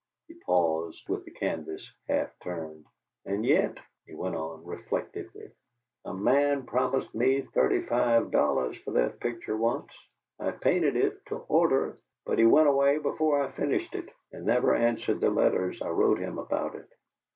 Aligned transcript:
He 0.27 0.33
paused, 0.33 1.07
with 1.07 1.25
the 1.25 1.29
canvas 1.31 1.87
half 2.07 2.31
turned. 2.39 2.87
"And 3.23 3.45
yet," 3.45 3.77
he 4.07 4.15
went 4.15 4.33
on, 4.35 4.65
reflectively, 4.65 5.51
"a 6.05 6.11
man 6.11 6.65
promised 6.65 7.13
me 7.13 7.41
thirty 7.43 7.81
five 7.83 8.31
dollars 8.31 8.75
for 8.79 8.93
that 8.93 9.19
picture 9.19 9.55
once. 9.55 9.91
I 10.39 10.49
painted 10.53 10.95
it 10.95 11.23
to 11.27 11.35
order, 11.47 11.99
but 12.25 12.39
he 12.39 12.45
went 12.47 12.67
away 12.67 12.97
before 12.97 13.43
I 13.43 13.51
finished 13.51 13.93
it, 13.93 14.09
and 14.31 14.43
never 14.43 14.73
answered 14.73 15.21
the 15.21 15.29
letters 15.29 15.79
I 15.83 15.89
wrote 15.89 16.17
him 16.17 16.39
about 16.39 16.73
it. 16.73 16.89